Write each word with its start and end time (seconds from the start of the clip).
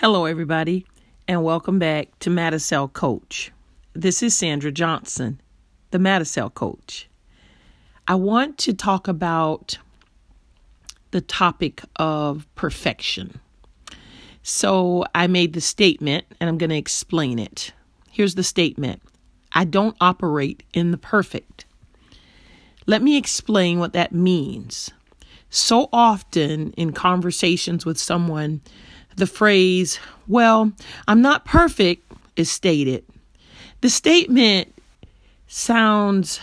Hello, 0.00 0.26
everybody, 0.26 0.84
and 1.26 1.42
welcome 1.42 1.78
back 1.78 2.08
to 2.18 2.28
Matticell 2.28 2.92
Coach. 2.92 3.50
This 3.94 4.22
is 4.22 4.36
Sandra 4.36 4.70
Johnson, 4.70 5.40
the 5.90 5.96
Matticell 5.96 6.52
Coach. 6.52 7.08
I 8.06 8.16
want 8.16 8.58
to 8.58 8.74
talk 8.74 9.08
about 9.08 9.78
the 11.12 11.22
topic 11.22 11.80
of 11.96 12.46
perfection. 12.56 13.40
So 14.42 15.06
I 15.14 15.28
made 15.28 15.54
the 15.54 15.62
statement, 15.62 16.26
and 16.38 16.50
I'm 16.50 16.58
going 16.58 16.68
to 16.68 16.76
explain 16.76 17.38
it. 17.38 17.72
Here's 18.10 18.34
the 18.34 18.44
statement 18.44 19.00
I 19.52 19.64
don't 19.64 19.96
operate 19.98 20.62
in 20.74 20.90
the 20.90 20.98
perfect. 20.98 21.64
Let 22.84 23.00
me 23.00 23.16
explain 23.16 23.78
what 23.78 23.94
that 23.94 24.12
means. 24.12 24.90
So 25.48 25.88
often 25.90 26.72
in 26.72 26.92
conversations 26.92 27.86
with 27.86 27.98
someone, 27.98 28.60
the 29.16 29.26
phrase, 29.26 29.98
well, 30.28 30.72
I'm 31.08 31.22
not 31.22 31.44
perfect, 31.44 32.10
is 32.36 32.50
stated. 32.50 33.04
The 33.80 33.90
statement 33.90 34.74
sounds 35.46 36.40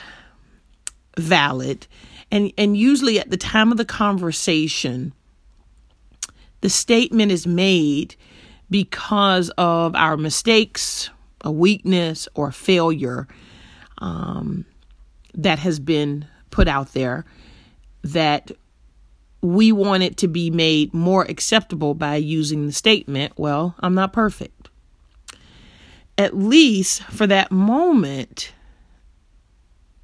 valid, 1.17 1.87
and, 2.31 2.51
and 2.57 2.75
usually 2.75 3.19
at 3.19 3.29
the 3.29 3.37
time 3.37 3.71
of 3.71 3.77
the 3.77 3.85
conversation, 3.85 5.13
the 6.61 6.69
statement 6.69 7.31
is 7.31 7.45
made 7.45 8.15
because 8.69 9.49
of 9.51 9.95
our 9.95 10.17
mistakes, 10.17 11.09
a 11.41 11.51
weakness, 11.51 12.27
or 12.33 12.47
a 12.47 12.53
failure 12.53 13.27
um, 13.99 14.65
that 15.35 15.59
has 15.59 15.79
been 15.79 16.25
put 16.49 16.67
out 16.67 16.93
there 16.93 17.25
that 18.03 18.51
we 19.43 19.73
want 19.73 20.03
it 20.03 20.15
to 20.17 20.27
be 20.29 20.49
made 20.49 20.93
more 20.93 21.23
acceptable 21.25 21.93
by 21.93 22.15
using 22.15 22.65
the 22.65 22.71
statement, 22.71 23.33
well, 23.35 23.75
I'm 23.81 23.93
not 23.93 24.13
perfect. 24.13 24.69
At 26.17 26.37
least 26.37 27.03
for 27.03 27.27
that 27.27 27.51
moment, 27.51 28.53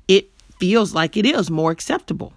it 0.09 0.29
feels 0.59 0.93
like 0.93 1.15
it 1.15 1.25
is 1.25 1.49
more 1.49 1.71
acceptable. 1.71 2.33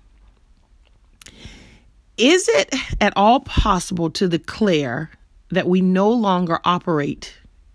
Is 2.16 2.48
it 2.48 2.72
at 3.00 3.12
all 3.16 3.40
possible 3.40 4.10
to 4.10 4.28
declare 4.28 5.10
that 5.50 5.66
we 5.66 5.80
no 5.80 6.08
longer 6.08 6.60
operate 6.64 7.34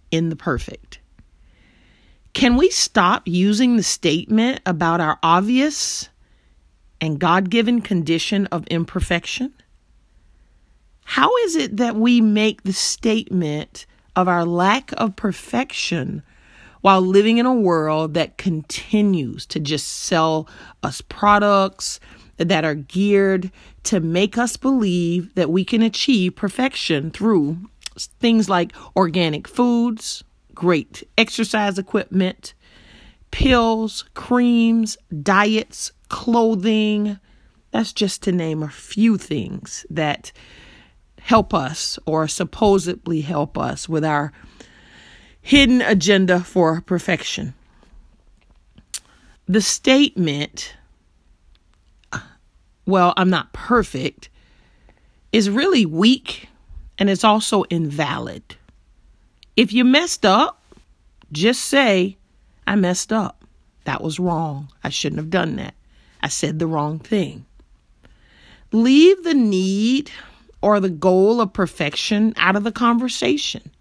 in 0.09 0.29
the 0.29 0.37
perfect? 0.37 0.99
Can 2.31 2.55
we 2.55 2.69
stop 2.69 3.23
using 3.25 3.75
the 3.75 3.83
statement 3.83 4.61
about 4.65 5.01
our 5.01 5.19
obvious 5.21 6.07
and 6.99 7.19
God 7.19 7.49
given 7.49 7.81
condition 7.81 8.47
of 8.47 8.65
imperfection? 8.67 9.53
How 11.03 11.35
is 11.37 11.55
it 11.55 11.77
that 11.77 11.95
we 11.95 12.21
make 12.21 12.63
the 12.63 12.73
statement 12.73 13.85
of 14.15 14.27
our 14.27 14.45
lack 14.45 14.91
of 14.97 15.15
perfection 15.15 16.23
while 16.81 17.01
living 17.01 17.37
in 17.37 17.45
a 17.45 17.53
world 17.53 18.13
that 18.13 18.37
continues 18.37 19.45
to 19.47 19.59
just 19.59 19.87
sell 19.87 20.47
us 20.83 21.01
products 21.01 21.99
that 22.37 22.65
are 22.65 22.75
geared 22.75 23.51
to 23.83 23.99
make 23.99 24.37
us 24.37 24.57
believe 24.57 25.33
that 25.35 25.49
we 25.49 25.65
can 25.65 25.81
achieve 25.81 26.35
perfection 26.35 27.09
through 27.11 27.57
things 28.19 28.47
like 28.49 28.73
organic 28.95 29.47
foods, 29.47 30.23
great 30.53 31.07
exercise 31.17 31.79
equipment, 31.79 32.53
pills, 33.31 34.05
creams, 34.13 34.97
diets, 35.23 35.91
clothing. 36.09 37.19
That's 37.71 37.93
just 37.93 38.23
to 38.23 38.31
name 38.31 38.63
a 38.63 38.69
few 38.69 39.17
things 39.17 39.85
that 39.89 40.31
help 41.19 41.53
us 41.53 41.99
or 42.05 42.27
supposedly 42.27 43.21
help 43.21 43.57
us 43.57 43.89
with 43.89 44.05
our 44.05 44.31
hidden 45.41 45.81
agenda 45.81 46.39
for 46.39 46.81
perfection. 46.81 47.53
The 49.47 49.61
statement, 49.61 50.75
well, 52.85 53.13
I'm 53.17 53.29
not 53.29 53.53
perfect, 53.53 54.29
is 55.31 55.49
really 55.49 55.85
weak 55.85 56.49
and 56.97 57.09
it's 57.09 57.23
also 57.23 57.63
invalid. 57.63 58.55
If 59.55 59.73
you 59.73 59.83
messed 59.83 60.25
up, 60.25 60.61
just 61.31 61.61
say, 61.61 62.17
I 62.65 62.75
messed 62.75 63.11
up. 63.13 63.45
That 63.85 64.03
was 64.03 64.19
wrong. 64.19 64.69
I 64.83 64.89
shouldn't 64.89 65.19
have 65.19 65.29
done 65.29 65.55
that. 65.57 65.73
I 66.27 66.29
said 66.29 66.59
the 66.59 66.67
wrong 66.67 66.99
thing. 66.99 67.45
Leave 68.73 69.23
the 69.23 69.33
need 69.33 70.11
or 70.61 70.81
the 70.81 70.89
goal 70.89 71.39
of 71.39 71.53
perfection 71.53 72.33
out 72.35 72.57
of 72.57 72.65
the 72.65 72.71
conversation. 72.73 73.71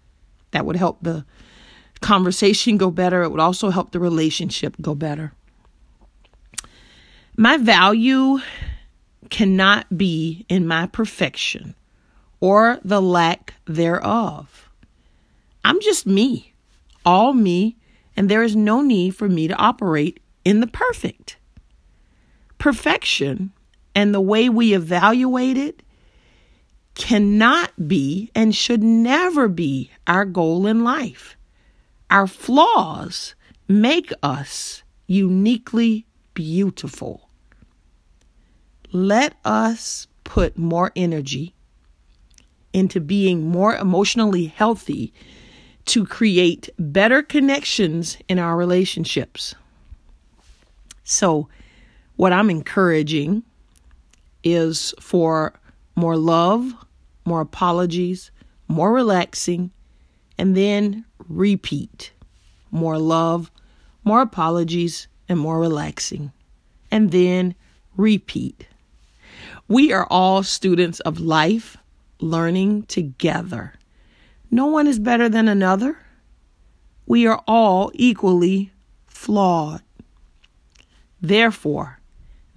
That 0.51 0.65
would 0.65 0.77
help 0.77 0.99
the 1.01 1.25
conversation 1.99 2.77
go 2.77 2.89
better. 2.89 3.21
It 3.21 3.31
would 3.31 3.41
also 3.41 3.69
help 3.69 3.91
the 3.91 3.99
relationship 3.99 4.77
go 4.79 4.95
better. 4.95 5.33
My 7.35 7.57
value 7.57 8.39
cannot 9.29 9.97
be 9.97 10.45
in 10.47 10.65
my 10.65 10.87
perfection 10.87 11.75
or 12.39 12.79
the 12.81 13.01
lack 13.01 13.55
thereof. 13.65 14.69
I'm 15.65 15.81
just 15.81 16.07
me, 16.07 16.53
all 17.05 17.33
me, 17.33 17.75
and 18.15 18.29
there 18.29 18.41
is 18.41 18.55
no 18.55 18.79
need 18.79 19.17
for 19.17 19.27
me 19.27 19.49
to 19.49 19.55
operate 19.55 20.21
in 20.45 20.61
the 20.61 20.67
perfect 20.67 21.35
perfection 22.57 23.51
and 23.95 24.13
the 24.13 24.21
way 24.21 24.49
we 24.49 24.73
evaluate 24.73 25.57
it 25.57 25.81
cannot 26.95 27.87
be 27.87 28.31
and 28.33 28.55
should 28.55 28.81
never 28.81 29.47
be 29.47 29.91
our 30.07 30.25
goal 30.25 30.65
in 30.65 30.83
life. 30.83 31.37
Our 32.09 32.27
flaws 32.27 33.35
make 33.67 34.11
us 34.23 34.83
uniquely 35.05 36.05
beautiful. 36.33 37.29
Let 38.91 39.35
us 39.45 40.07
put 40.23 40.57
more 40.57 40.91
energy 40.95 41.53
into 42.73 42.99
being 42.99 43.47
more 43.47 43.75
emotionally 43.75 44.45
healthy 44.45 45.13
to 45.85 46.05
create 46.05 46.69
better 46.77 47.21
connections 47.21 48.17
in 48.27 48.39
our 48.39 48.55
relationships. 48.55 49.55
So, 51.03 51.47
what 52.17 52.33
I'm 52.33 52.49
encouraging 52.49 53.43
is 54.43 54.93
for 54.99 55.53
more 55.95 56.17
love, 56.17 56.73
more 57.25 57.41
apologies, 57.41 58.31
more 58.67 58.91
relaxing, 58.91 59.71
and 60.37 60.57
then 60.57 61.05
repeat. 61.29 62.11
More 62.71 62.97
love, 62.97 63.49
more 64.03 64.21
apologies, 64.21 65.07
and 65.29 65.39
more 65.39 65.59
relaxing. 65.59 66.31
And 66.91 67.11
then 67.11 67.55
repeat. 67.95 68.67
We 69.67 69.91
are 69.93 70.07
all 70.09 70.43
students 70.43 70.99
of 71.01 71.19
life, 71.19 71.77
learning 72.19 72.83
together. 72.83 73.73
No 74.49 74.67
one 74.67 74.87
is 74.87 74.99
better 74.99 75.29
than 75.29 75.47
another. 75.47 75.97
We 77.05 77.27
are 77.27 77.43
all 77.47 77.91
equally 77.93 78.71
flawed. 79.07 79.81
Therefore, 81.21 81.99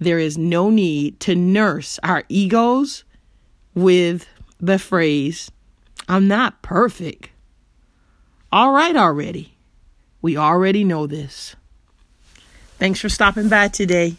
there 0.01 0.17
is 0.17 0.35
no 0.35 0.71
need 0.71 1.19
to 1.19 1.35
nurse 1.35 1.99
our 2.01 2.23
egos 2.27 3.03
with 3.75 4.25
the 4.59 4.79
phrase, 4.79 5.51
I'm 6.09 6.27
not 6.27 6.63
perfect. 6.63 7.29
All 8.51 8.73
right, 8.73 8.95
already. 8.95 9.57
We 10.19 10.35
already 10.35 10.83
know 10.83 11.05
this. 11.05 11.55
Thanks 12.79 12.99
for 12.99 13.09
stopping 13.09 13.47
by 13.47 13.67
today. 13.67 14.15